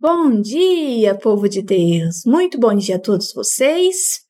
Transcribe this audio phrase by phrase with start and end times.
[0.00, 2.22] Bom dia, povo de Deus!
[2.24, 4.20] Muito bom dia a todos vocês.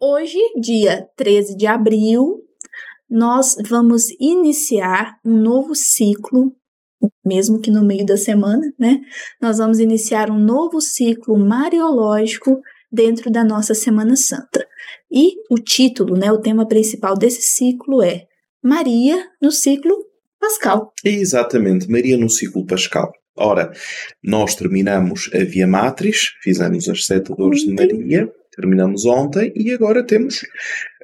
[0.00, 2.38] Hoje, dia 13 de abril,
[3.08, 6.56] nós vamos iniciar um novo ciclo,
[7.22, 8.98] mesmo que no meio da semana, né?
[9.42, 12.58] Nós vamos iniciar um novo ciclo mariológico
[12.90, 14.66] dentro da nossa Semana Santa.
[15.12, 18.24] E o título, né, o tema principal desse ciclo é
[18.62, 19.94] Maria no ciclo
[20.40, 20.94] pascal.
[21.04, 23.12] Exatamente, Maria no ciclo pascal.
[23.40, 23.72] Ora,
[24.22, 30.04] nós terminamos a Via Matriz, fizemos as sete dores de Maria, terminamos ontem e agora
[30.04, 30.42] temos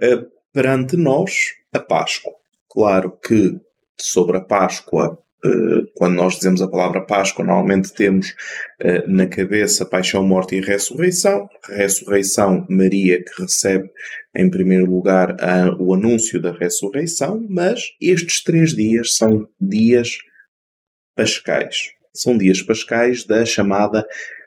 [0.03, 2.35] uh, perante nós a Páscoa.
[2.69, 3.59] Claro que
[3.99, 8.29] sobre a Páscoa, uh, quando nós dizemos a palavra Páscoa, normalmente temos
[8.83, 11.49] uh, na cabeça paixão, morte e ressurreição.
[11.71, 13.89] Ressurreição, Maria que recebe
[14.37, 20.19] em primeiro lugar a, o anúncio da ressurreição, mas estes três dias são dias
[21.15, 24.07] pascais são dias pascais da chamada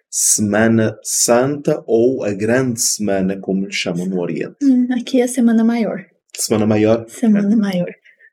[0.10, 4.58] Semana Santa ou a Grande Semana, como lhe chamam no Oriente.
[4.64, 6.04] Hum, aqui é a Semana Maior.
[6.36, 7.06] Semana Maior?
[7.08, 7.56] Semana é.
[7.56, 7.90] Maior.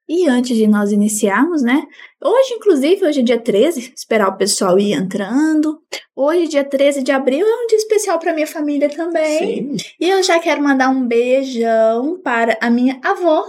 [0.09, 1.83] E antes de nós iniciarmos, né?
[2.23, 5.81] Hoje, inclusive, hoje é dia 13, esperar o pessoal ir entrando.
[6.15, 9.77] Hoje, dia 13 de abril, é um dia especial para minha família também.
[9.77, 9.77] Sim.
[10.01, 13.45] E eu já quero mandar um beijão para a minha avó.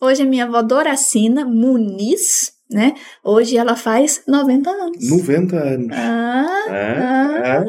[0.00, 2.94] Hoje é minha avó Doracina Muniz, né?
[3.24, 5.10] Hoje ela faz 90 anos.
[5.10, 5.88] 90 anos.
[5.92, 7.64] Ah, ah, ah.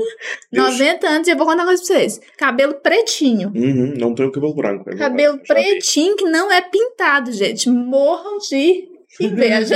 [0.52, 2.22] 90 anos e eu vou contar uma coisa pra vocês.
[2.38, 3.52] Cabelo pretinho.
[3.56, 4.90] Uhum, não tenho cabelo branco.
[4.90, 7.70] É cabelo pretinho que não é pintado, gente.
[7.70, 8.88] Morram de
[9.20, 9.76] inveja.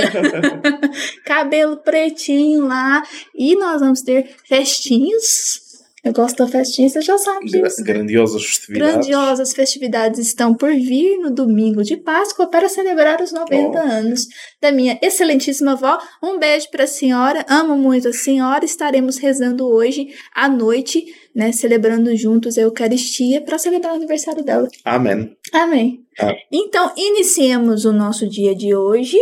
[1.26, 3.02] cabelo pretinho lá.
[3.34, 5.65] E nós vamos ter festinhos
[6.06, 7.82] eu gosto da festinha, você já sabe disso.
[7.82, 8.92] Grandiosas festividades.
[8.94, 13.82] Grandiosas festividades estão por vir no domingo de Páscoa para celebrar os 90 oh.
[13.82, 14.28] anos
[14.62, 15.98] da minha excelentíssima avó.
[16.22, 18.64] Um beijo para a senhora, amo muito a senhora.
[18.64, 21.04] Estaremos rezando hoje à noite,
[21.34, 24.68] né, celebrando juntos a Eucaristia para celebrar o aniversário dela.
[24.84, 25.36] Amém.
[25.52, 26.04] Amém.
[26.20, 26.32] Ah.
[26.52, 29.18] Então, iniciemos o nosso dia de hoje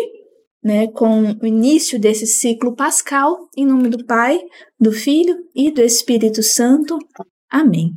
[0.64, 4.40] né, com o início desse ciclo pascal, em nome do Pai,
[4.80, 6.98] do Filho e do Espírito Santo.
[7.50, 7.92] Amém.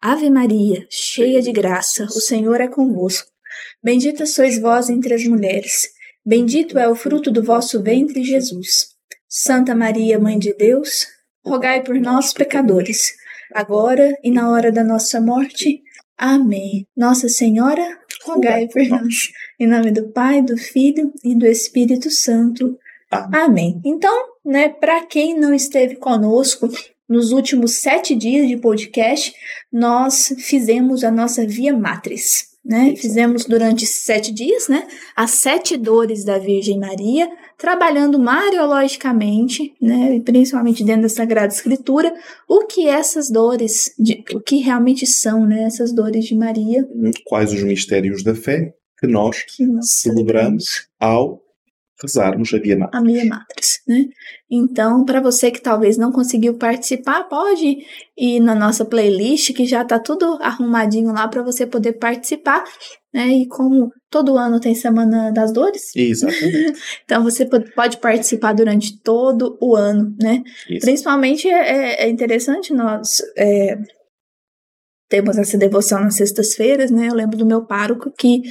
[0.00, 3.28] Ave Maria, cheia de graça, o Senhor é convosco.
[3.82, 5.88] Bendita sois vós entre as mulheres,
[6.24, 8.88] bendito é o fruto do vosso ventre, Jesus.
[9.28, 11.06] Santa Maria, Mãe de Deus,
[11.44, 13.12] rogai por nós, pecadores,
[13.54, 15.82] agora e na hora da nossa morte.
[16.16, 16.86] Amém.
[16.96, 19.32] Nossa Senhora, rogai por nós.
[19.58, 22.78] Em nome do Pai, do Filho e do Espírito Santo.
[23.10, 23.40] Amém.
[23.40, 23.80] Amém.
[23.84, 26.68] Então, né, para quem não esteve conosco
[27.08, 29.32] nos últimos sete dias de podcast,
[29.72, 32.56] nós fizemos a nossa Via Matriz.
[32.64, 32.96] Né?
[32.96, 34.88] Fizemos durante sete dias, né?
[35.14, 40.20] As sete dores da Virgem Maria, trabalhando mariologicamente, né?
[40.20, 42.12] Principalmente dentro da Sagrada Escritura,
[42.48, 45.64] o que essas dores, de, o que realmente são, né?
[45.64, 46.86] Essas dores de Maria.
[47.24, 51.45] Quais os mistérios da fé que nós, que nós celebramos, celebramos ao
[52.00, 53.00] rezarmos a Via Matriz.
[53.00, 54.04] A Via Matriz, né?
[54.50, 57.78] Então, para você que talvez não conseguiu participar, pode
[58.16, 62.62] ir na nossa playlist, que já tá tudo arrumadinho lá para você poder participar,
[63.12, 63.28] né?
[63.28, 65.90] E como todo ano tem Semana das Dores.
[65.96, 66.74] Exatamente.
[67.04, 70.42] então, você pode participar durante todo o ano, né?
[70.68, 70.84] Isso.
[70.84, 73.22] Principalmente é, é, interessante nós...
[73.36, 73.76] É,
[75.08, 77.08] temos essa devoção nas sextas-feiras, né?
[77.08, 78.42] Eu lembro do meu pároco que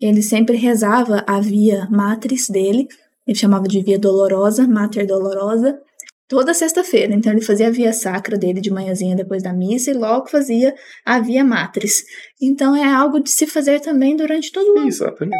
[0.00, 2.88] ele sempre rezava a via matriz dele,
[3.26, 5.78] ele chamava de via dolorosa, mater dolorosa,
[6.26, 7.12] toda sexta-feira.
[7.12, 10.74] Então ele fazia a via sacra dele de manhãzinha depois da missa e logo fazia
[11.04, 12.04] a via matriz.
[12.40, 14.88] Então é algo de se fazer também durante todo o ano.
[14.88, 15.36] Exatamente.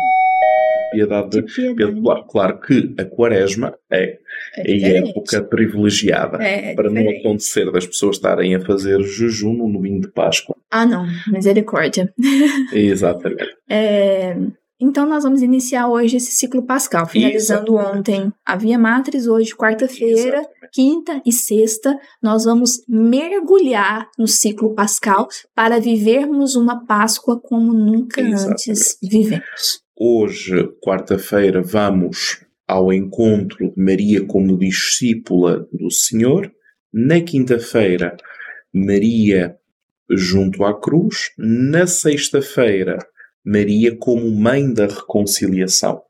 [0.90, 2.00] Piedade, piedade.
[2.00, 4.18] Claro, claro que a quaresma é,
[4.56, 9.52] é a época privilegiada é, é para não acontecer das pessoas estarem a fazer jejum
[9.52, 10.56] no domingo de Páscoa.
[10.70, 12.12] Ah, não, misericórdia.
[12.72, 13.56] Exatamente.
[13.68, 14.36] É,
[14.80, 17.98] então, nós vamos iniciar hoje esse ciclo pascal, finalizando Exatamente.
[17.98, 25.28] ontem a Via Matriz, hoje, quarta-feira, quinta e sexta, nós vamos mergulhar no ciclo pascal
[25.54, 28.70] para vivermos uma Páscoa como nunca Exatamente.
[28.70, 29.82] antes vivemos.
[30.02, 36.50] Hoje, quarta-feira, vamos ao encontro de Maria como discípula do Senhor.
[36.90, 38.16] Na quinta-feira,
[38.72, 39.58] Maria
[40.08, 41.32] junto à cruz.
[41.36, 42.96] Na sexta-feira,
[43.44, 46.00] Maria como mãe da reconciliação.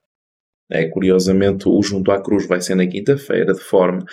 [0.70, 4.04] É, curiosamente, o Junto à Cruz vai ser na quinta-feira, de forma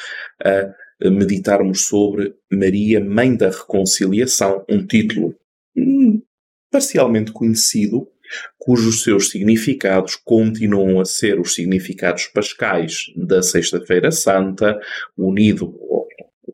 [0.43, 5.35] a meditarmos sobre Maria, Mãe da Reconciliação, um título
[5.77, 6.19] hum,
[6.71, 8.07] parcialmente conhecido,
[8.57, 14.79] cujos seus significados continuam a ser os significados pascais da Sexta-feira Santa,
[15.17, 15.73] unido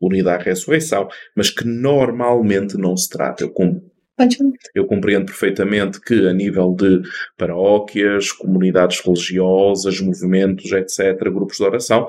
[0.00, 3.44] unida à ressurreição, mas que normalmente não se trata.
[3.44, 3.50] Eu
[4.74, 7.02] eu compreendo perfeitamente que, a nível de
[7.36, 12.06] paróquias, comunidades religiosas, movimentos, etc., grupos de oração,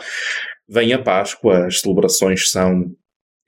[0.70, 2.96] vem a Páscoa, as celebrações são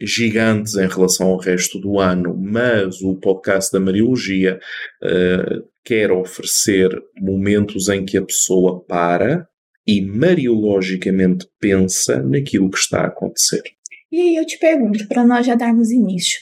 [0.02, 4.60] gigantes em relação ao resto do ano, mas o podcast da Mariologia
[5.04, 9.48] uh, quer oferecer momentos em que a pessoa para
[9.88, 13.64] e mariologicamente pensa naquilo que está a acontecer.
[14.12, 16.42] E aí eu te pergunto, para nós já darmos início,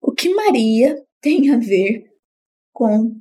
[0.00, 2.04] o que Maria tem a ver
[2.72, 3.16] com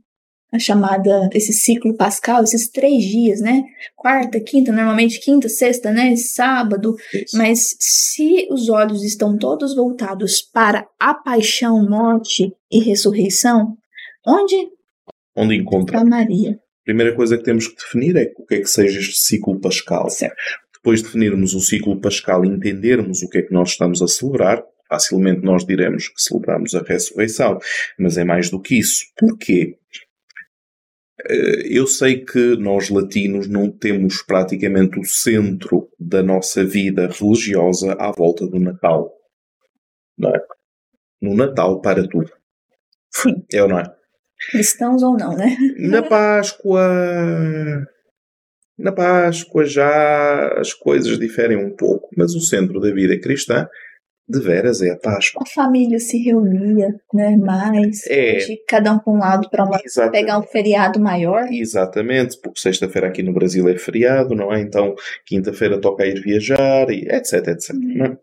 [0.52, 3.64] a chamada, esse ciclo pascal, esses três dias, né?
[3.96, 6.16] Quarta, quinta, normalmente quinta, sexta, né?
[6.16, 6.96] Sábado.
[7.12, 7.36] Isso.
[7.36, 13.75] Mas se os olhos estão todos voltados para a paixão, morte e ressurreição,
[14.25, 14.56] onde,
[15.38, 16.60] onde encontra Maria?
[16.84, 20.10] Primeira coisa que temos que definir é o que é que seja este ciclo pascal.
[20.10, 20.36] Certo.
[20.74, 24.07] Depois de definirmos o ciclo pascal e entendermos o que é que nós estamos a
[24.07, 27.60] celebrar, facilmente nós diremos que celebramos a ressurreição.
[28.00, 29.06] Mas é mais do que isso.
[29.18, 29.78] Porquê?
[31.30, 37.94] Eh, eu sei que nós latinos não temos praticamente o centro da nossa vida religiosa
[38.00, 39.12] à volta do Natal.
[40.18, 40.40] Não é?
[41.22, 42.31] No Natal para tudo.
[43.12, 43.44] Sim.
[43.51, 43.98] É ou não é?
[44.51, 45.57] Cristãos ou não, né?
[45.78, 46.88] Na Páscoa.
[48.78, 53.68] Na Páscoa já as coisas diferem um pouco, mas o centro da vida cristã
[54.30, 55.42] de veras é a Páscoa.
[55.42, 57.38] A família se reunia, né?
[57.38, 58.06] Mais.
[58.07, 58.38] É.
[58.68, 59.66] Cada um para um lado para
[60.12, 61.48] pegar um feriado maior.
[61.50, 64.60] Exatamente, porque sexta-feira aqui no Brasil é feriado, não é?
[64.60, 64.94] Então,
[65.25, 67.69] quinta-feira toca ir viajar, e etc, etc.
[67.72, 68.18] É?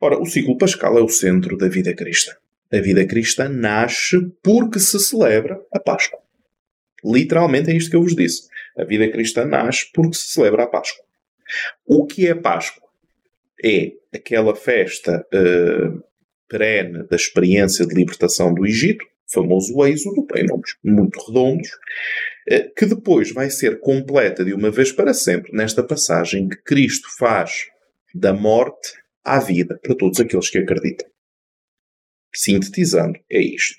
[0.00, 2.32] Ora, o ciclo pascal é o centro da vida cristã.
[2.72, 6.20] A vida cristã nasce porque se celebra a Páscoa.
[7.04, 8.48] Literalmente é isto que eu vos disse.
[8.76, 11.04] A vida cristã nasce porque se celebra a Páscoa.
[11.84, 12.90] O que é Páscoa?
[13.62, 16.02] é aquela festa uh,
[16.48, 22.86] perene da experiência de libertação do Egito, famoso êxodo, em nomes muito redondos, uh, que
[22.86, 27.66] depois vai ser completa de uma vez para sempre nesta passagem que Cristo faz
[28.14, 28.94] da morte
[29.24, 31.08] à vida para todos aqueles que acreditam.
[32.34, 33.76] Sintetizando, é isto.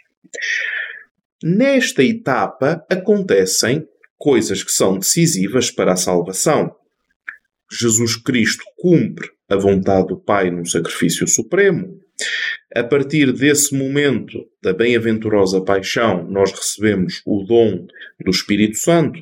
[1.44, 3.88] Nesta etapa acontecem
[4.18, 6.76] coisas que são decisivas para a salvação.
[7.72, 12.00] Jesus Cristo cumpre a vontade do Pai num sacrifício supremo.
[12.76, 17.88] A partir desse momento da bem-aventurosa paixão, nós recebemos o dom
[18.24, 19.20] do Espírito Santo.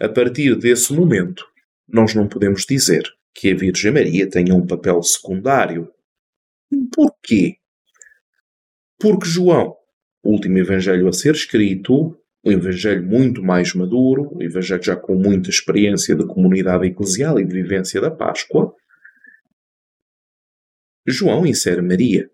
[0.00, 1.44] A partir desse momento,
[1.88, 3.04] nós não podemos dizer
[3.34, 5.88] que a Virgem Maria tenha um papel secundário.
[6.92, 7.56] Porquê?
[8.98, 9.74] Porque João,
[10.22, 15.14] o último evangelho a ser escrito, o evangelho muito mais maduro, o evangelho já com
[15.14, 18.74] muita experiência de comunidade eclesial e de vivência da Páscoa,
[21.06, 22.30] João insere Maria.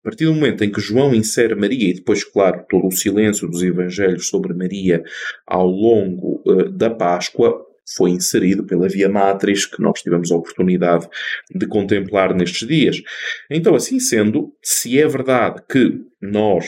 [0.00, 3.48] A partir do momento em que João insere Maria, e depois, claro, todo o silêncio
[3.48, 5.02] dos evangelhos sobre Maria
[5.46, 7.63] ao longo uh, da Páscoa,
[7.96, 11.08] foi inserido pela Via Matriz, que nós tivemos a oportunidade
[11.54, 13.02] de contemplar nestes dias.
[13.50, 16.66] Então, assim sendo, se é verdade que nós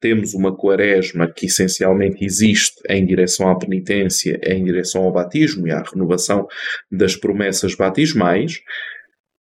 [0.00, 5.70] temos uma quaresma que essencialmente existe em direção à penitência, em direção ao batismo e
[5.70, 6.46] à renovação
[6.90, 8.60] das promessas batismais,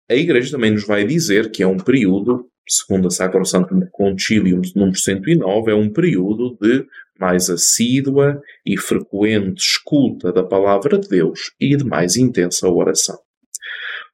[0.09, 4.97] a Igreja também nos vai dizer que é um período, segundo a Santo Concilium número
[4.97, 6.87] 109, é um período de
[7.19, 13.19] mais assídua e frequente escuta da palavra de Deus e de mais intensa oração.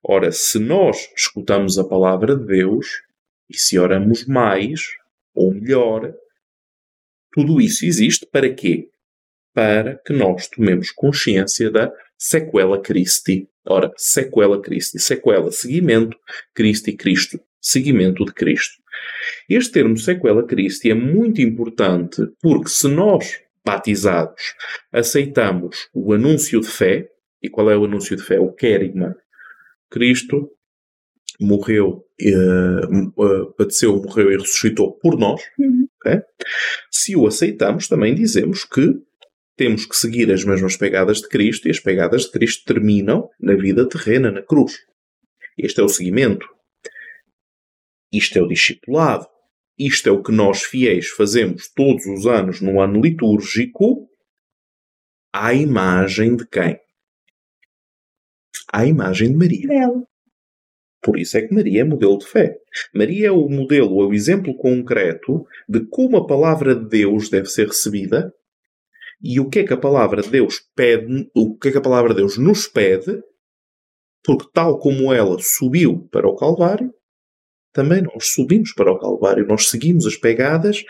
[0.03, 3.03] Ora, se nós escutamos a palavra de Deus
[3.51, 4.81] e se oramos mais
[5.35, 6.13] ou melhor,
[7.33, 8.89] tudo isso existe para quê?
[9.55, 16.17] Para que nós tomemos consciência da sequela Christi Ora, sequela Christi, sequela, seguimento,
[16.55, 18.83] Christi, Cristo, seguimento de Cristo.
[19.49, 24.55] Este termo sequela Christi é muito importante porque se nós, batizados,
[24.93, 27.09] aceitamos o anúncio de fé,
[27.43, 28.39] e qual é o anúncio de fé?
[28.39, 29.17] O querigma.
[29.91, 30.51] Cristo
[31.41, 35.43] morreu, uh, uh, padeceu, morreu e ressuscitou por nós.
[35.59, 35.89] Uhum.
[35.99, 36.21] Okay?
[36.91, 38.95] Se o aceitamos, também dizemos que
[39.57, 43.55] temos que seguir as mesmas pegadas de Cristo e as pegadas de Cristo terminam na
[43.55, 44.79] vida terrena, na cruz.
[45.57, 46.47] Este é o seguimento.
[48.13, 49.27] Isto é o discipulado.
[49.79, 54.09] Isto é o que nós fiéis fazemos todos os anos no ano litúrgico
[55.33, 56.79] à imagem de quem?
[58.73, 59.89] À imagem de Maria.
[61.03, 62.57] Por isso é que Maria é modelo de fé.
[62.95, 67.47] Maria é o modelo, é o exemplo concreto de como a palavra de Deus deve
[67.47, 68.33] ser recebida
[69.23, 71.83] e o que é que a palavra de Deus pede, o que é que a
[71.83, 73.23] palavra de Deus nos pede
[74.25, 76.93] Porque, tal como ela subiu para o Calvário,
[77.73, 79.47] também nós subimos para o Calvário.
[79.47, 80.85] Nós seguimos as pegadas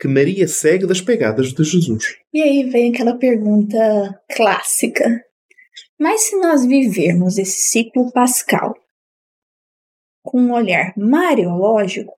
[0.00, 2.16] que Maria segue das pegadas de Jesus.
[2.32, 3.78] E aí vem aquela pergunta
[4.34, 5.24] clássica.
[5.98, 8.74] Mas se nós vivermos esse ciclo pascal
[10.24, 12.16] com um olhar mariológico,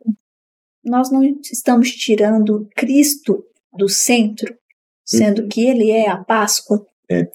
[0.83, 3.45] nós não estamos tirando Cristo
[3.77, 4.57] do centro,
[5.05, 6.85] sendo que ele é a Páscoa.
[7.11, 7.29] É.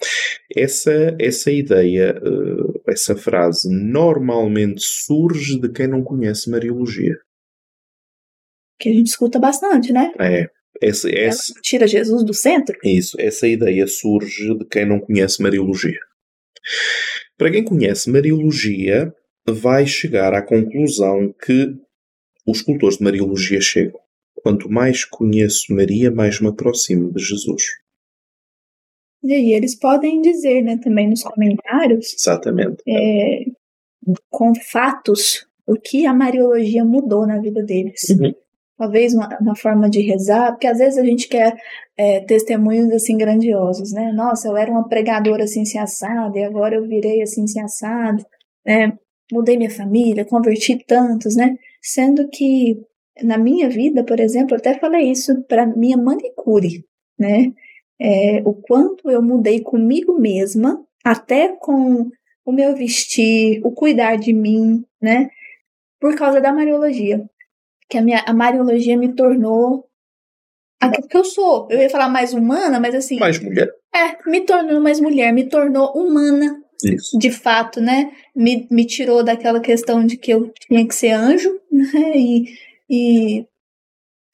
[0.56, 7.16] Essa, essa ideia, eh, essa frase, normalmente surge de quem não conhece Mariologia.
[8.78, 10.12] Que a gente escuta bastante, né?
[10.18, 10.48] É.
[10.82, 12.76] Essa, essa, tira Jesus do centro?
[12.82, 15.98] Isso, essa ideia surge de quem não conhece Mariologia.
[17.36, 19.14] Para quem conhece Mariologia,
[19.46, 21.74] vai chegar à conclusão que
[22.46, 24.00] os escultores de Mariologia chegam.
[24.42, 27.62] Quanto mais conheço Maria, mais me aproximo de Jesus.
[29.22, 32.14] E aí eles podem dizer, né, também nos comentários.
[32.14, 32.82] Exatamente.
[32.88, 33.44] É,
[34.30, 38.08] com fatos, o que a Mariologia mudou na vida deles.
[38.10, 38.32] Uhum.
[38.78, 41.54] Talvez uma, uma, forma de rezar, porque às vezes a gente quer
[41.98, 44.10] é, testemunhos assim grandiosos, né?
[44.10, 48.24] Nossa, eu era uma pregadora assim se assada e agora eu virei assim se assado,
[48.64, 48.96] né?
[49.30, 51.56] Mudei minha família, converti tantos, né?
[51.82, 52.80] Sendo que
[53.22, 56.84] na minha vida, por exemplo, eu até falei isso para minha manicure,
[57.18, 57.52] né?
[58.00, 62.10] É, o quanto eu mudei comigo mesma, até com
[62.44, 65.30] o meu vestir, o cuidar de mim, né?
[66.00, 67.24] Por causa da mariologia.
[67.88, 69.86] Que a, minha, a mariologia me tornou
[70.80, 71.68] aquilo que eu sou.
[71.70, 73.18] Eu ia falar mais humana, mas assim.
[73.18, 73.68] Mais mulher.
[73.94, 76.62] É, me tornou mais mulher, me tornou humana.
[76.82, 77.18] Isso.
[77.18, 78.12] De fato, né?
[78.34, 82.16] Me, me tirou daquela questão de que eu tinha que ser anjo, né?
[82.16, 82.44] E,
[82.90, 83.46] e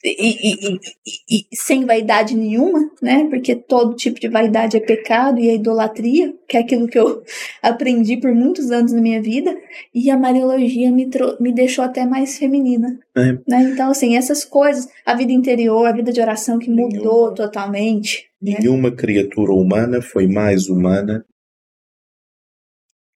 [0.04, 3.26] e, e, e, sem vaidade nenhuma, né?
[3.28, 7.22] Porque todo tipo de vaidade é pecado e é idolatria, que é aquilo que eu
[7.62, 9.56] aprendi por muitos anos na minha vida.
[9.94, 11.08] E a Mariologia me,
[11.40, 12.98] me deixou até mais feminina.
[13.16, 13.32] É.
[13.48, 13.70] Né?
[13.72, 18.28] Então, assim, essas coisas, a vida interior, a vida de oração que mudou nenhuma, totalmente.
[18.40, 18.58] Né?
[18.60, 18.96] Nenhuma né?
[18.96, 21.24] criatura humana foi mais humana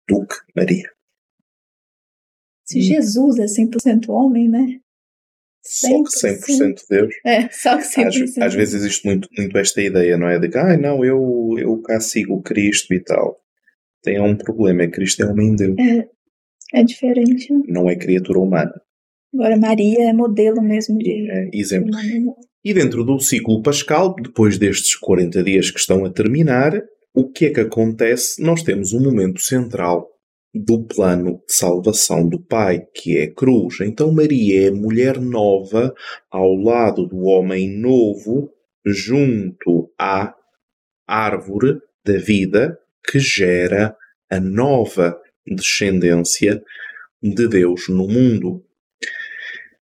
[0.08, 0.90] do que Maria.
[2.64, 4.80] Se Jesus é 100% homem, né?
[5.62, 7.14] Só que 100% Deus.
[7.24, 10.38] É, só que 100% às, às vezes existe muito, muito esta ideia, não é?
[10.38, 13.38] De que, ah, não, eu, eu cá sigo Cristo e tal.
[14.02, 15.76] Tem um problema, é Cristo é homem Deus.
[15.78, 16.08] É,
[16.80, 17.48] é diferente.
[17.68, 18.72] Não é criatura humana.
[19.34, 21.30] Agora, Maria é modelo mesmo de.
[21.30, 21.90] É, exemplo.
[22.64, 26.82] E dentro do ciclo pascal, depois destes 40 dias que estão a terminar,
[27.14, 28.42] o que é que acontece?
[28.42, 30.08] Nós temos um momento central
[30.54, 33.80] do plano de salvação do Pai, que é a cruz.
[33.80, 35.94] Então Maria é mulher nova
[36.30, 38.52] ao lado do homem novo,
[38.84, 40.34] junto à
[41.06, 43.96] árvore da vida que gera
[44.28, 46.62] a nova descendência
[47.22, 48.64] de Deus no mundo.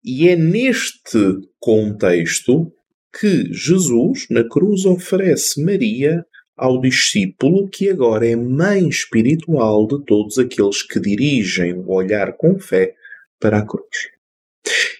[0.04, 1.18] E é neste
[1.58, 2.72] contexto
[3.18, 6.24] que Jesus, na cruz, oferece Maria
[6.60, 12.60] ao discípulo que agora é mãe espiritual de todos aqueles que dirigem o olhar com
[12.60, 12.94] fé
[13.40, 14.10] para a cruz.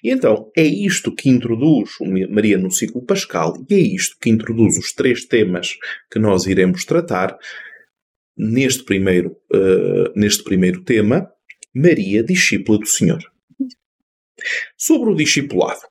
[0.02, 1.90] E então é isto que introduz
[2.30, 5.76] Maria no ciclo pascal e é isto que introduz os três temas
[6.10, 7.38] que nós iremos tratar
[8.34, 11.30] neste primeiro, uh, neste primeiro tema,
[11.74, 13.22] Maria, discípula do Senhor.
[14.78, 15.82] Sobre o discipulado.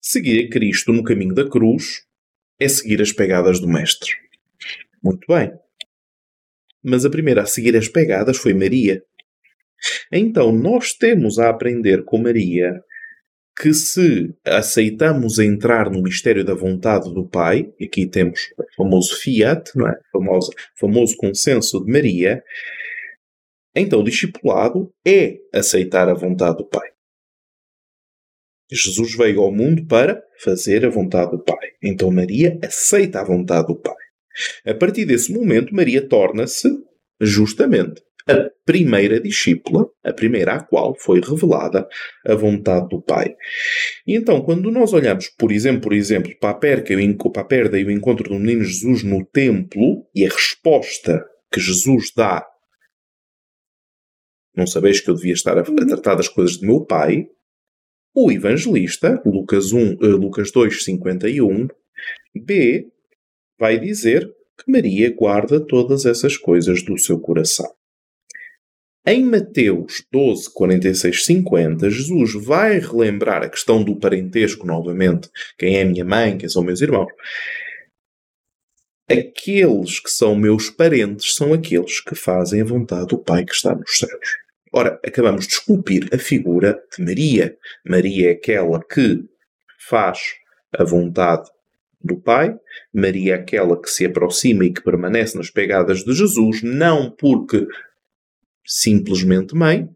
[0.00, 2.02] Seguir a Cristo no caminho da cruz
[2.58, 4.21] é seguir as pegadas do Mestre.
[5.02, 5.52] Muito bem.
[6.82, 9.02] Mas a primeira a seguir as pegadas foi Maria.
[10.12, 12.80] Então nós temos a aprender com Maria
[13.60, 19.70] que se aceitamos entrar no mistério da vontade do Pai, aqui temos o famoso fiat,
[19.76, 19.92] não é?
[19.92, 22.42] O famoso, famoso consenso de Maria,
[23.74, 26.88] então o discipulado é aceitar a vontade do Pai.
[28.70, 31.72] Jesus veio ao mundo para fazer a vontade do Pai.
[31.82, 34.01] Então Maria aceita a vontade do Pai.
[34.66, 36.68] A partir desse momento, Maria torna-se,
[37.20, 41.88] justamente, a primeira discípula, a primeira à qual foi revelada
[42.24, 43.34] a vontade do Pai.
[44.06, 46.94] E então, quando nós olhamos, por exemplo, por exemplo, para a perca,
[47.32, 51.60] para a perda e o encontro do menino Jesus no templo e a resposta que
[51.60, 52.46] Jesus dá,
[54.56, 57.26] não sabeis que eu devia estar a, tratar das coisas de meu Pai,
[58.14, 61.66] o evangelista, Lucas, 1, uh, Lucas 2, 51,
[62.44, 62.91] B,
[63.58, 64.28] vai dizer
[64.58, 67.72] que Maria guarda todas essas coisas do seu coração.
[69.04, 75.28] Em Mateus 12, 46, 50, Jesus vai relembrar a questão do parentesco novamente.
[75.58, 77.08] Quem é minha mãe, quem são meus irmãos.
[79.10, 83.74] aqueles que são meus parentes são aqueles que fazem a vontade do Pai que está
[83.74, 84.36] nos céus.
[84.72, 87.58] Ora, acabamos de esculpir a figura de Maria.
[87.84, 89.24] Maria é aquela que
[89.88, 90.20] faz
[90.72, 91.50] a vontade
[92.04, 92.54] do Pai.
[92.92, 97.66] Maria é aquela que se aproxima e que permanece nas pegadas de Jesus, não porque
[98.64, 99.88] simplesmente mãe,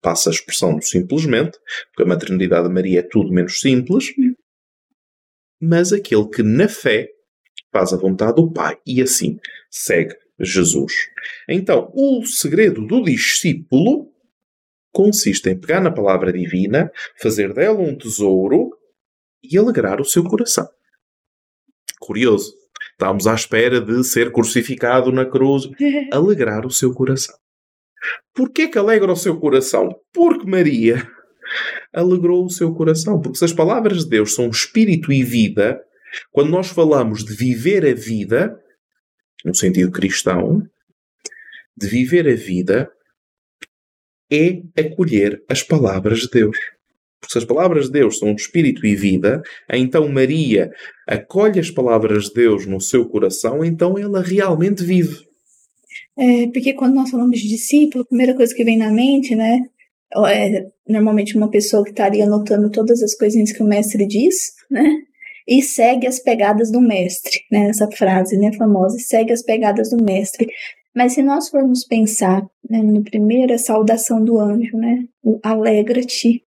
[0.00, 4.12] passa a expressão simplesmente, porque a maternidade de Maria é tudo menos simples,
[5.60, 7.08] mas aquele que na fé
[7.72, 9.38] faz a vontade do Pai e assim
[9.70, 10.94] segue Jesus.
[11.48, 14.12] Então, o segredo do discípulo
[14.92, 16.90] consiste em pegar na palavra divina,
[17.20, 18.70] fazer dela um tesouro
[19.42, 20.68] e alegrar o seu coração.
[22.00, 22.52] Curioso.
[22.92, 25.68] Estamos à espera de ser crucificado na cruz.
[26.12, 27.34] Alegrar o seu coração.
[28.34, 29.88] Porquê que alegra o seu coração?
[30.12, 31.08] Porque Maria
[31.92, 33.20] alegrou o seu coração.
[33.20, 35.80] Porque se as palavras de Deus são espírito e vida,
[36.30, 38.58] quando nós falamos de viver a vida,
[39.44, 40.62] no sentido cristão,
[41.76, 42.90] de viver a vida
[44.30, 46.56] é acolher as palavras de Deus.
[47.20, 50.70] Porque se as palavras de Deus são espírito e vida, então Maria
[51.06, 55.26] acolhe as palavras de Deus no seu coração, então ela realmente vive.
[56.16, 59.60] É, porque quando nós falamos de discípulo, a primeira coisa que vem na mente, né,
[60.28, 64.84] é normalmente uma pessoa que estaria anotando todas as coisinhas que o mestre diz, né,
[65.46, 70.02] e segue as pegadas do mestre, né, essa frase, né, famosa, segue as pegadas do
[70.02, 70.48] mestre.
[70.94, 76.42] Mas se nós formos pensar né, no primeiro, a saudação do anjo, né, o alegra-te,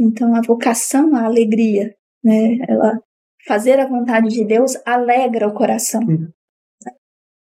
[0.00, 2.56] então, a vocação à alegria, né?
[2.66, 2.98] Ela
[3.46, 6.00] fazer a vontade de Deus alegra o coração.
[6.00, 6.32] Uhum.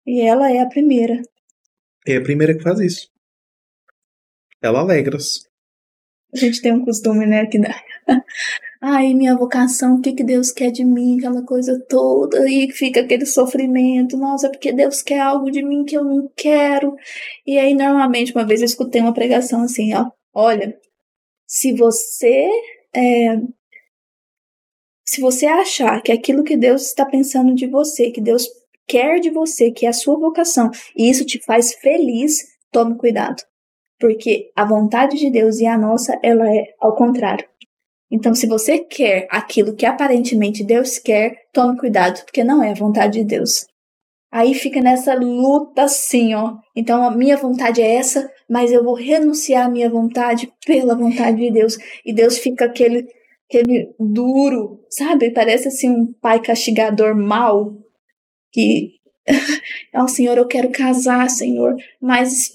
[0.05, 1.21] E ela é a primeira.
[2.07, 3.09] É a primeira que faz isso.
[4.61, 5.41] Ela alegra-se.
[6.33, 7.75] A gente tem um costume, né, que dá.
[8.81, 13.01] Ai, minha vocação, o que, que Deus quer de mim, aquela coisa toda, e fica
[13.01, 16.95] aquele sofrimento, nossa, porque Deus quer algo de mim que eu não quero.
[17.45, 20.77] E aí, normalmente, uma vez eu escutei uma pregação assim, ó, olha,
[21.47, 22.49] se você
[22.93, 23.37] é,
[25.07, 28.47] se você achar que aquilo que Deus está pensando de você, que Deus
[28.85, 33.41] quer de você, que é a sua vocação, e isso te faz feliz, tome cuidado.
[33.99, 37.47] Porque a vontade de Deus e a nossa, ela é ao contrário.
[38.09, 42.75] Então, se você quer aquilo que aparentemente Deus quer, tome cuidado, porque não é a
[42.75, 43.66] vontade de Deus.
[44.31, 46.57] Aí fica nessa luta assim, ó.
[46.75, 51.37] Então a minha vontade é essa, mas eu vou renunciar à minha vontade pela vontade
[51.37, 51.77] de Deus.
[52.05, 53.07] E Deus fica aquele,
[53.49, 55.31] aquele duro, sabe?
[55.31, 57.73] Parece assim um pai castigador mal
[58.51, 58.91] que
[59.93, 62.51] é o Senhor, eu quero casar, Senhor, mas,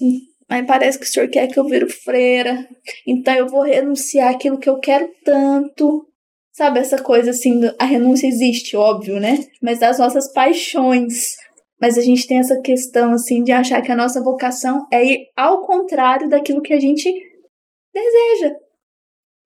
[0.49, 2.67] mas parece que o Senhor quer que eu vire freira.
[3.07, 6.07] Então eu vou renunciar àquilo que eu quero tanto.
[6.51, 9.39] Sabe essa coisa assim, a renúncia existe, óbvio, né?
[9.59, 11.35] Mas das nossas paixões
[11.79, 15.27] mas a gente tem essa questão assim de achar que a nossa vocação é ir
[15.35, 17.11] ao contrário daquilo que a gente
[17.93, 18.55] deseja.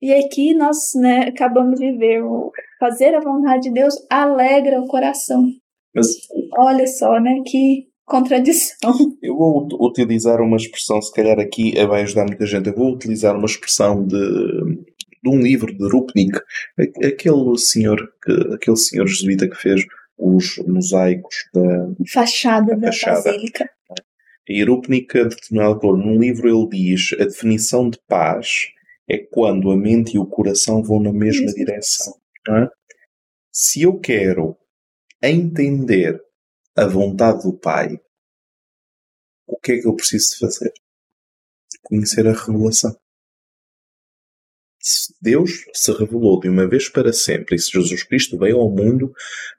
[0.01, 4.87] E aqui nós né, acabamos de ver o fazer a vontade de Deus alegra o
[4.87, 5.43] coração.
[5.95, 6.07] Mas
[6.55, 8.93] olha só, né, que contradição.
[9.21, 12.67] Eu vou utilizar uma expressão, se calhar aqui vai ajudar muita gente.
[12.67, 16.39] Eu vou utilizar uma expressão de, de um livro de Rupnik,
[17.03, 17.99] aquele senhor,
[18.53, 19.83] aquele senhor jesuíta que fez
[20.17, 23.23] os mosaicos da fachada da, fachada.
[23.23, 23.69] basílica.
[24.47, 25.13] E Rupnik,
[25.51, 28.67] de autor, num livro ele diz a definição de paz
[29.09, 31.55] é quando a mente e o coração vão na mesma Isso.
[31.55, 32.13] direção.
[32.49, 32.69] É?
[33.51, 34.57] Se eu quero
[35.21, 36.21] entender
[36.75, 37.99] a vontade do Pai,
[39.47, 40.71] o que é que eu preciso fazer?
[41.83, 42.95] Conhecer a revelação.
[45.21, 49.13] Deus se revelou de uma vez para sempre, e se Jesus Cristo veio ao mundo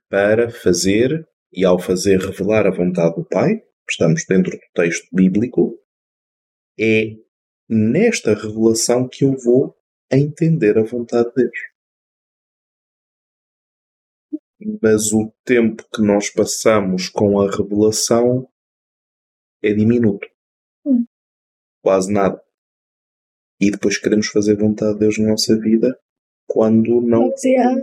[0.09, 5.79] para fazer e, ao fazer, revelar a vontade do Pai, estamos dentro do texto bíblico,
[6.79, 7.17] é
[7.69, 9.77] nesta revelação que eu vou
[10.11, 11.59] entender a vontade de Deus.
[14.83, 18.49] Mas o tempo que nós passamos com a revelação
[19.63, 20.27] é diminuto.
[20.85, 21.05] Hum.
[21.83, 22.43] Quase nada.
[23.61, 25.99] E depois queremos fazer vontade de Deus na nossa vida
[26.49, 27.83] quando não baseado,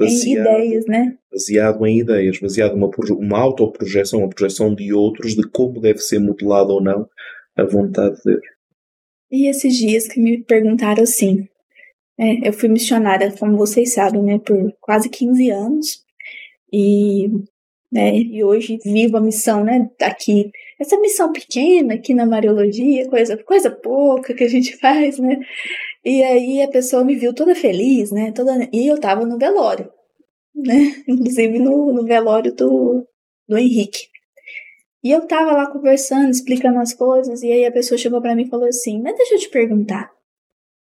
[0.00, 1.16] em ideias, né?
[1.32, 6.18] Baseado em ideias, baseado numa uma autoprojeção, uma projeção de outros de como deve ser
[6.18, 7.08] modelada ou não
[7.56, 8.44] a vontade de Deus.
[9.30, 11.48] E esses dias que me perguntaram assim,
[12.20, 16.04] é, eu fui missionária, como vocês sabem, né, por quase 15 anos,
[16.70, 17.28] e,
[17.90, 23.36] né, e hoje vivo a missão, né, aqui, essa missão pequena aqui na Mariologia, coisa,
[23.44, 25.38] coisa pouca que a gente faz, né,
[26.04, 28.32] e aí a pessoa me viu toda feliz, né?
[28.32, 28.68] Toda...
[28.72, 29.88] E eu tava no velório,
[30.54, 31.02] né?
[31.06, 33.06] Inclusive no, no velório do,
[33.48, 34.08] do Henrique.
[35.04, 38.42] E eu tava lá conversando, explicando as coisas, e aí a pessoa chegou para mim
[38.42, 40.10] e falou assim: Mas deixa eu te perguntar,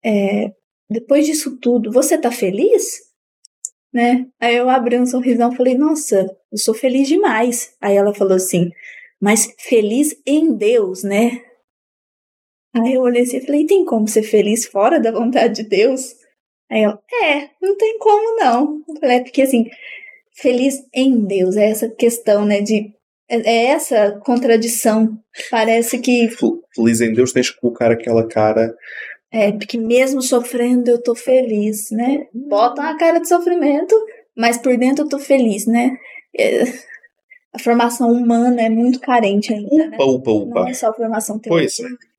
[0.04, 0.52] é,
[0.90, 3.02] depois disso tudo, você tá feliz?
[3.94, 4.26] Né?
[4.40, 7.76] Aí eu abri um sorrisão e falei: Nossa, eu sou feliz demais.
[7.82, 8.72] Aí ela falou assim:
[9.24, 11.42] Mas feliz em Deus, né?
[12.76, 16.14] Aí eu olhei assim e falei: Tem como ser feliz fora da vontade de Deus?
[16.70, 18.84] Aí ela: É, não tem como não.
[18.86, 19.70] Eu falei: É porque assim,
[20.36, 22.94] feliz em Deus, é essa questão, né, de
[23.30, 25.18] é, é essa contradição.
[25.50, 26.28] Parece que.
[26.76, 28.76] Feliz em Deus tens que colocar aquela cara.
[29.32, 32.28] É, porque mesmo sofrendo eu tô feliz, né?
[32.34, 33.96] Bota uma cara de sofrimento,
[34.36, 35.98] mas por dentro eu tô feliz, né?
[36.38, 36.64] É,
[37.54, 39.98] a formação humana é muito carente ainda, né?
[40.00, 41.72] Upa, upa, Não é só a formação teórica.
[41.78, 42.14] Pois é.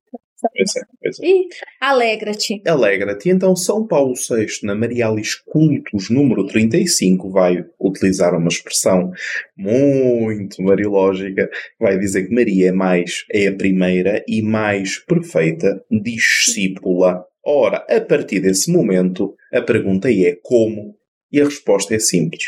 [0.53, 1.27] Pois é, pois é.
[1.27, 1.49] E
[1.81, 2.63] alegra-te.
[2.67, 3.31] Alegra-te.
[3.31, 9.11] Então, São Paulo VI, na Marialis Cultus número 35, vai utilizar uma expressão
[9.57, 11.49] muito mariológica.
[11.81, 17.25] Vai dizer que Maria é mais, é a primeira e mais perfeita discípula.
[17.45, 20.95] Ora, a partir desse momento, a pergunta é como?
[21.33, 22.45] E a resposta é simples.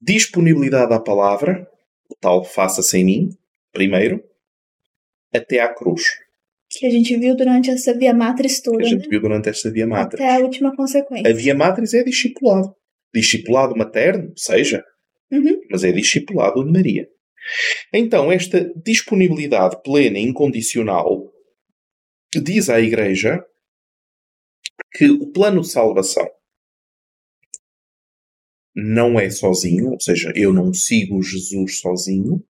[0.00, 1.68] Disponibilidade à palavra,
[2.10, 3.28] o tal faça-se em mim,
[3.72, 4.22] primeiro,
[5.32, 6.04] até à cruz
[6.68, 8.78] que a gente viu durante essa via matriz toda.
[8.78, 9.08] Que a gente né?
[9.08, 10.20] viu durante esta via matriz.
[10.20, 11.30] Até a última consequência.
[11.30, 12.74] A via matriz é discipulado.
[13.14, 14.84] Discipulado materno, seja,
[15.30, 15.60] uhum.
[15.70, 17.08] mas é discipulado de Maria.
[17.92, 21.32] Então, esta disponibilidade plena e incondicional
[22.34, 23.42] diz à Igreja
[24.92, 26.28] que o plano de salvação
[28.76, 32.44] não é sozinho, ou seja, eu não sigo Jesus sozinho.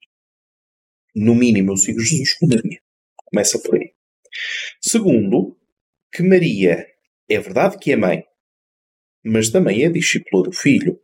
[1.15, 2.81] No mínimo, eu sigo Jesus com Maria.
[3.15, 3.93] Começa por aí.
[4.83, 5.57] Segundo,
[6.13, 6.85] que Maria
[7.29, 8.25] é verdade que é mãe,
[9.25, 11.01] mas também é discípula do filho.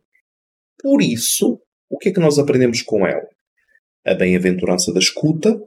[0.81, 3.27] Por isso, o que é que nós aprendemos com ela?
[4.05, 5.57] A bem-aventurança da escuta.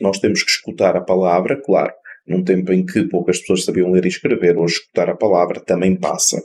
[0.00, 1.92] Nós temos que escutar a palavra, claro,
[2.24, 5.98] num tempo em que poucas pessoas sabiam ler e escrever, hoje escutar a palavra também
[5.98, 6.40] passa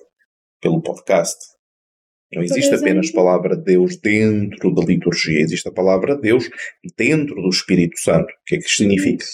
[0.60, 1.61] pelo podcast.
[2.34, 6.50] Não existe apenas a palavra de Deus dentro da liturgia, existe a palavra de Deus
[6.98, 8.32] dentro do Espírito Santo.
[8.32, 9.26] O que é que isto significa?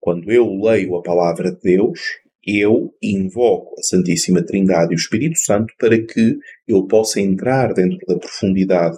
[0.00, 2.00] Quando eu leio a palavra de Deus,
[2.46, 7.98] eu invoco a Santíssima Trindade e o Espírito Santo para que eu possa entrar dentro
[8.06, 8.96] da profundidade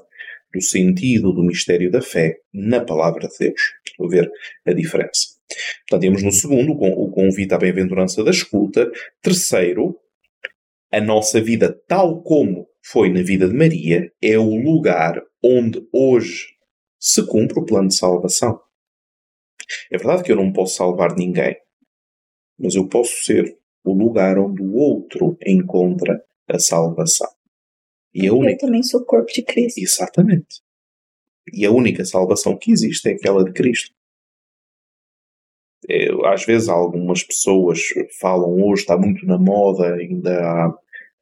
[0.54, 3.60] do sentido do mistério da fé na palavra de Deus.
[4.00, 4.30] A ver
[4.64, 5.40] a diferença.
[5.88, 8.88] Portanto, temos no segundo o convite à bem-aventurança da escuta.
[9.20, 9.98] Terceiro,
[10.92, 16.48] a nossa vida, tal como foi na vida de Maria, é o lugar onde hoje
[16.98, 18.60] se cumpre o plano de salvação.
[19.90, 21.56] É verdade que eu não posso salvar ninguém,
[22.58, 27.30] mas eu posso ser o lugar onde o outro encontra a salvação.
[28.12, 28.52] E a única...
[28.52, 29.78] Eu também sou corpo de Cristo.
[29.78, 30.60] Exatamente.
[31.52, 33.94] E a única salvação que existe é aquela de Cristo.
[35.88, 37.80] É, às vezes algumas pessoas
[38.20, 40.74] falam hoje, está muito na moda, ainda há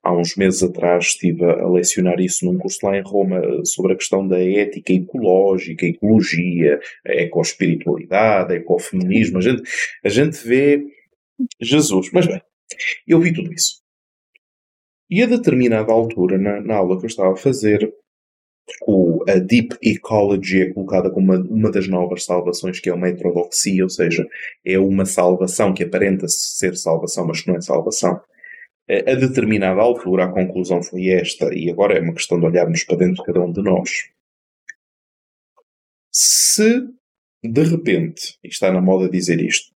[0.08, 3.96] há uns meses atrás estive a lecionar isso num curso lá em Roma sobre a
[3.96, 7.12] questão da ética ecológica, ecologia, a
[8.54, 9.38] ecofeminismo.
[9.38, 9.62] A gente,
[10.02, 10.82] a gente vê
[11.60, 12.10] Jesus.
[12.12, 12.40] Mas bem,
[13.06, 13.82] eu vi tudo isso.
[15.10, 17.92] E a determinada altura, na, na aula que eu estava a fazer,
[18.86, 23.08] o, a Deep Ecology é colocada como uma, uma das novas salvações, que é uma
[23.08, 24.26] heterodoxia, ou seja,
[24.64, 28.20] é uma salvação que aparenta ser salvação, mas que não é salvação
[28.88, 32.96] a determinada altura a conclusão foi esta, e agora é uma questão de olharmos para
[32.96, 34.10] dentro de cada um de nós.
[36.10, 36.88] Se
[37.42, 39.74] de repente, e está na moda dizer isto,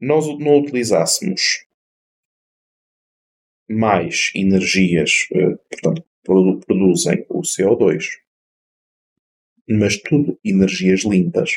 [0.00, 1.66] nós não utilizássemos
[3.68, 6.04] mais energias, eh, portanto,
[6.66, 8.18] produzem o CO2,
[9.68, 11.52] mas tudo energias limpas,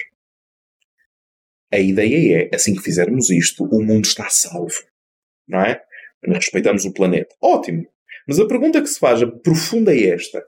[1.73, 4.75] a ideia é, assim que fizermos isto, o mundo está salvo.
[5.47, 5.83] Não é?
[6.23, 7.36] Respeitamos o planeta.
[7.41, 7.91] Ótimo.
[8.27, 10.45] Mas a pergunta que se faz profunda é esta.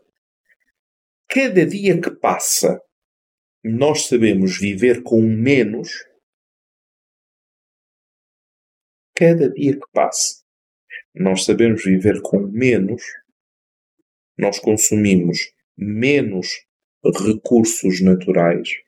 [1.27, 2.79] Cada dia que passa,
[3.63, 5.89] nós sabemos viver com menos.
[9.15, 10.43] Cada dia que passa,
[11.15, 13.01] nós sabemos viver com menos.
[14.38, 15.39] Nós consumimos
[15.75, 16.49] menos
[17.03, 18.85] recursos naturais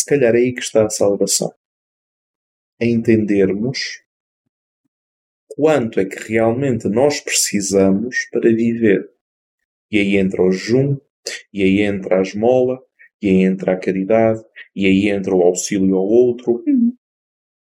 [0.00, 1.52] Se calhar é aí que está a salvação.
[2.80, 4.02] É entendermos
[5.46, 9.10] quanto é que realmente nós precisamos para viver.
[9.90, 10.96] E aí entra o jejum,
[11.52, 12.82] e aí entra a esmola,
[13.20, 14.42] e aí entra a caridade,
[14.74, 16.96] e aí entra o auxílio ao outro, uhum.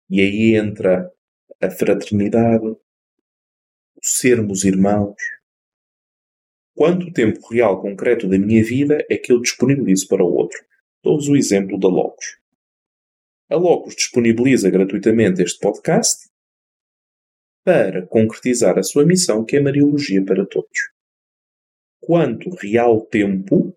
[0.09, 1.11] e aí entra
[1.61, 2.77] a fraternidade,
[4.01, 5.17] sermos irmãos.
[6.73, 10.65] Quanto tempo real concreto da minha vida é que eu disponibilizo para o outro?
[11.03, 12.39] Dou-vos o exemplo da Locos.
[13.51, 16.31] A Locos disponibiliza gratuitamente este podcast
[17.65, 20.93] para concretizar a sua missão, que é Mariologia para Todos.
[22.01, 23.77] Quanto real tempo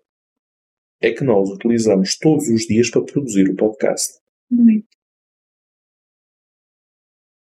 [1.00, 4.20] é que nós utilizamos todos os dias para produzir o podcast?
[4.48, 4.96] Muito.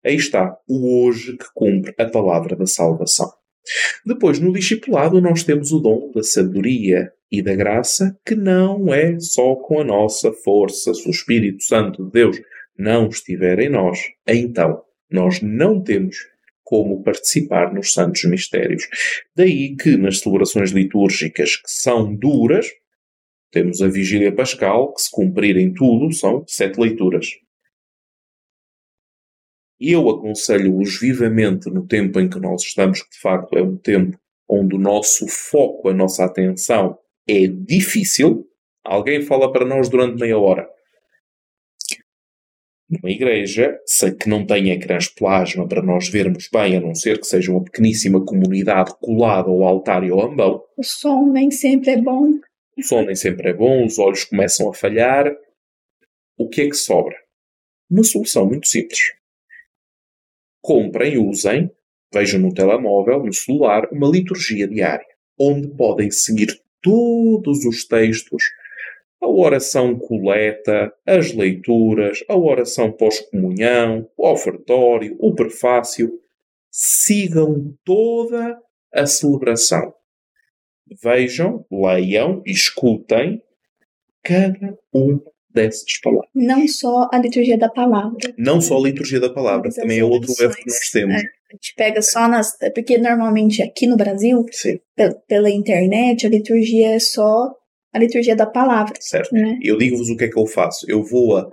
[0.05, 3.33] Aí está o hoje que cumpre a palavra da salvação.
[4.05, 9.19] Depois, no discipulado, nós temos o dom da sabedoria e da graça, que não é
[9.19, 10.93] só com a nossa força.
[10.93, 12.41] Se o Espírito Santo de Deus
[12.77, 16.17] não estiver em nós, então nós não temos
[16.63, 18.89] como participar nos santos mistérios.
[19.37, 22.67] Daí que nas celebrações litúrgicas que são duras,
[23.51, 27.27] temos a Vigília Pascal, que se cumprirem tudo, são sete leituras.
[29.85, 34.17] Eu aconselho-vos vivamente no tempo em que nós estamos, que de facto é um tempo
[34.49, 36.97] onde o nosso foco, a nossa atenção
[37.29, 38.49] é difícil.
[38.85, 40.69] Alguém fala para nós durante meia hora.
[42.89, 47.19] Numa igreja, sei que não tem ecrãs plasma para nós vermos bem, a não ser
[47.19, 50.63] que seja uma pequeníssima comunidade colada ao altar e ao ambão.
[50.77, 52.35] O som nem sempre é bom.
[52.79, 55.27] O som nem sempre é bom, os olhos começam a falhar.
[56.39, 57.17] O que é que sobra?
[57.91, 59.21] Uma solução muito simples
[60.63, 61.71] comprem, usem,
[62.15, 65.07] vejam no telemóvel, no celular, uma liturgia diária,
[65.39, 68.45] onde podem seguir todos os textos,
[69.21, 76.21] a oração coleta, as leituras, a oração pós-comunhão, o ofertório, o prefácio.
[76.71, 78.59] Sigam toda
[78.93, 79.95] a celebração.
[81.03, 83.43] Vejam, leiam, escutem
[84.23, 86.29] cada uma dessas palavras.
[86.35, 88.17] Não só a liturgia da palavra.
[88.39, 91.15] Não só a liturgia da palavra, Mas as também é outro erro que nós temos.
[91.15, 91.19] é.
[91.19, 92.57] A gente pega só nas.
[92.75, 97.51] Porque normalmente aqui no Brasil, Sim, pe- pela internet, a liturgia é só
[97.93, 99.35] a liturgia da palavra, certo.
[99.35, 99.59] né?
[99.63, 100.87] Eu digo-vos o que é que eu faço.
[100.89, 101.51] Eu vou a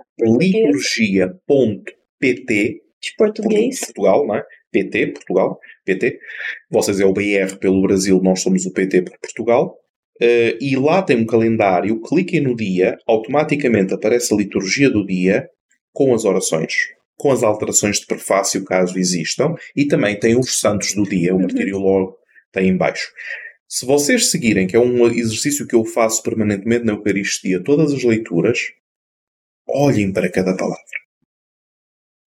[2.20, 3.80] liturgia.pt, De por português.
[3.80, 4.42] Portugal, não é?
[4.72, 6.18] PT, Portugal, PT.
[6.70, 9.76] Vocês é o BR pelo Brasil, nós somos o PT por Portugal.
[10.20, 15.48] Eh, e lá tem um calendário, cliquem no dia, automaticamente aparece a liturgia do dia
[15.92, 16.74] com as orações,
[17.16, 21.36] com as alterações de prefácio, caso existam, e também tem os santos do dia, o
[21.36, 21.42] Uhum.
[21.42, 22.16] martírio logo
[22.52, 23.10] tem em baixo.
[23.68, 28.02] Se vocês seguirem, que é um exercício que eu faço permanentemente na Eucaristia, todas as
[28.02, 28.58] leituras,
[29.68, 30.84] olhem para cada palavra.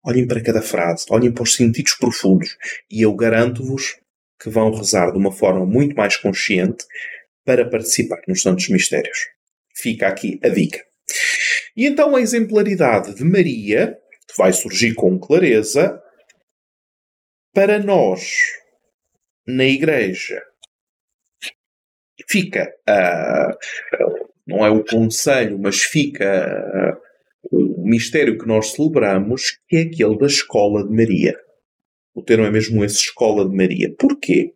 [0.05, 2.57] Olhem para cada frase, olhem para os sentidos profundos
[2.91, 3.97] e eu garanto-vos
[4.41, 6.85] que vão rezar de uma forma muito mais consciente
[7.45, 9.19] para participar nos Santos Mistérios.
[9.75, 10.85] Fica aqui a dica.
[11.77, 13.97] E então a exemplaridade de Maria
[14.37, 16.01] vai surgir com clareza
[17.55, 18.37] para nós,
[19.47, 20.43] na Igreja.
[22.29, 23.57] Fica, ah,
[24.47, 26.99] não é o conselho, mas fica ah,
[27.51, 31.39] o mistério que nós celebramos, que é aquele da Escola de Maria.
[32.15, 33.95] O termo é mesmo esse, Escola de Maria.
[33.99, 34.55] Porquê?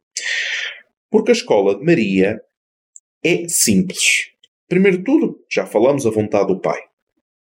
[1.10, 2.40] Porque a Escola de Maria
[3.26, 4.30] é simples.
[4.68, 6.80] Primeiro de tudo, já falamos a vontade do Pai.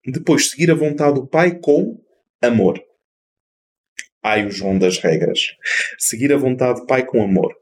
[0.07, 2.01] Depois, seguir a vontade do Pai com
[2.41, 2.81] amor.
[4.23, 5.57] Ai, o João das regras.
[5.99, 7.53] Seguir a vontade do Pai com amor.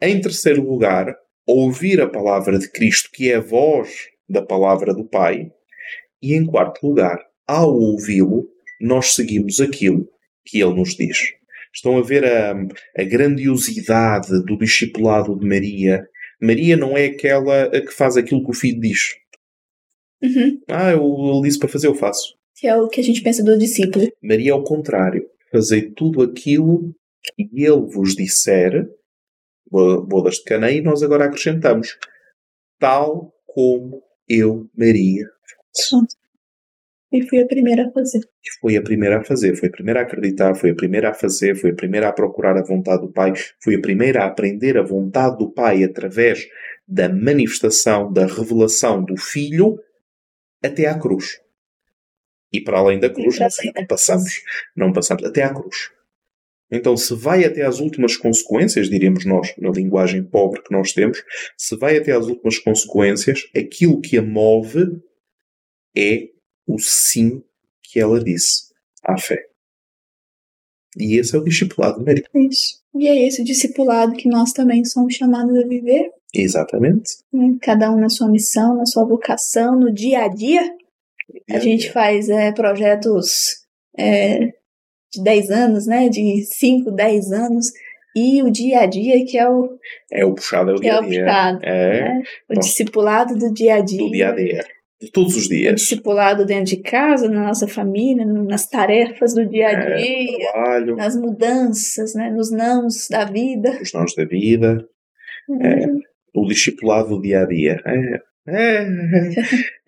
[0.00, 1.14] Em terceiro lugar,
[1.46, 5.50] ouvir a palavra de Cristo, que é a voz da palavra do Pai.
[6.22, 8.48] E em quarto lugar, ao ouvi-lo,
[8.80, 10.08] nós seguimos aquilo
[10.44, 11.34] que ele nos diz.
[11.74, 12.52] Estão a ver a,
[12.98, 16.08] a grandiosidade do discipulado de Maria.
[16.42, 19.14] Maria não é aquela que faz aquilo que o filho diz.
[20.22, 20.60] Uhum.
[20.68, 21.02] Ah, eu,
[21.34, 22.34] ele disse para fazer, eu faço.
[22.56, 24.08] Que é o que a gente pensa do discípulo.
[24.22, 25.28] Maria é o contrário.
[25.50, 28.88] Fazei tudo aquilo que ele vos disser,
[29.70, 31.96] bo- bodas de Cana, e nós agora acrescentamos,
[32.78, 35.28] tal como eu, Maria,
[37.12, 38.20] E fui a primeira a fazer.
[38.20, 41.14] que foi a primeira a fazer, foi a primeira a acreditar, foi a primeira a
[41.14, 44.78] fazer, foi a primeira a procurar a vontade do Pai, foi a primeira a aprender
[44.78, 46.48] a vontade do Pai através
[46.88, 49.78] da manifestação, da revelação do Filho
[50.62, 51.38] até à cruz.
[52.50, 54.42] E para além da cruz, não, não passamos,
[54.74, 55.90] não passamos até à cruz.
[56.70, 61.22] Então, se vai até às últimas consequências, diríamos nós, na linguagem pobre que nós temos,
[61.58, 64.98] se vai até às últimas consequências, aquilo que a move
[65.94, 66.30] é
[66.66, 67.42] o sim
[67.82, 68.72] que ela disse
[69.02, 69.46] à fé.
[70.98, 72.24] E esse é o discipulado Maria.
[72.34, 72.82] Isso.
[72.94, 77.10] E é esse discipulado que nós também somos chamados a viver, Exatamente.
[77.32, 77.56] né?
[77.62, 80.62] cada um na sua missão, na sua vocação, no dia a dia.
[81.50, 83.64] A gente faz é, projetos
[83.96, 84.52] é,
[85.10, 86.10] de 10 anos, né?
[86.10, 87.66] De 5, 10 anos.
[88.14, 89.78] E o dia a dia, que é o,
[90.10, 91.24] É o puxado, é o é dia a o dia.
[91.24, 91.58] puxado.
[91.62, 92.22] É, né?
[92.50, 93.98] O discipulado do dia a dia.
[93.98, 94.66] do dia a dia.
[95.12, 95.74] Todos os dias.
[95.80, 100.96] discipulado dentro de casa, na nossa família, nas tarefas do dia a É, dia, trabalho,
[100.96, 102.30] nas mudanças, né?
[102.30, 103.78] nos nãos da vida.
[103.80, 104.86] os nós da vida,
[105.62, 105.86] É.
[106.34, 107.80] o discipulado do dia a dia.
[107.86, 108.88] É, é,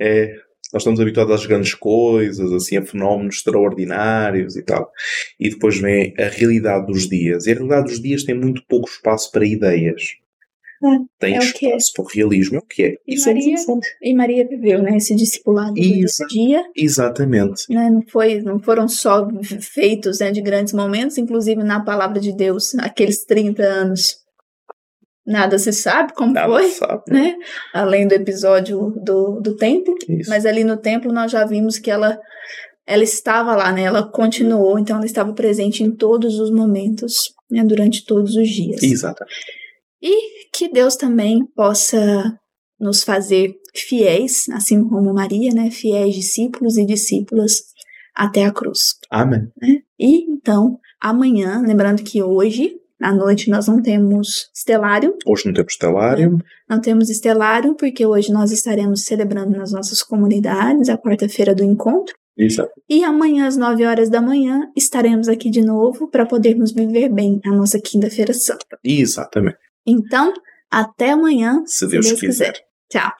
[0.01, 0.35] é.
[0.73, 4.91] Nós estamos habituados às grandes coisas, assim, a fenómenos extraordinários e tal.
[5.39, 7.47] E depois vem a realidade dos dias.
[7.47, 10.03] E a realidade dos dias tem muito pouco espaço para ideias.
[11.19, 11.41] Tem é é.
[11.41, 12.95] espaço para o realismo, é o que é.
[13.07, 13.57] E E Maria?
[14.03, 15.81] E Maria viveu, né, esse discipulado do
[16.29, 17.65] dia Exatamente.
[17.69, 19.27] né, não foi, não foram só
[19.61, 24.17] feitos, né, de grandes momentos, inclusive na palavra de Deus, aqueles 30 anos.
[25.27, 27.03] Nada se sabe como Nada foi, sabe.
[27.09, 27.35] né,
[27.73, 30.29] além do episódio do, do templo, Isso.
[30.29, 32.19] mas ali no templo nós já vimos que ela
[32.87, 37.15] ela estava lá, né, ela continuou, então ela estava presente em todos os momentos,
[37.51, 38.83] né, durante todos os dias.
[38.83, 39.64] Exatamente.
[40.07, 42.39] E que Deus também possa
[42.79, 45.71] nos fazer fiéis, assim como Maria, né?
[45.71, 47.63] Fiéis discípulos e discípulas
[48.15, 48.97] até a cruz.
[49.11, 49.49] Amém.
[49.99, 55.77] E então, amanhã, lembrando que hoje, à noite, nós não temos estelário, Hoje não temos
[55.77, 56.39] telário.
[56.69, 62.15] não temos estelário, porque hoje nós estaremos celebrando nas nossas comunidades a quarta-feira do encontro.
[62.37, 62.71] Exato.
[62.91, 67.41] E amanhã, às 9 horas da manhã, estaremos aqui de novo para podermos viver bem
[67.45, 68.77] a nossa quinta-feira santa.
[68.85, 69.57] Exatamente.
[69.87, 70.33] Então,
[70.71, 72.55] até amanhã, Se Deus, quiser.
[72.91, 73.11] Tchau.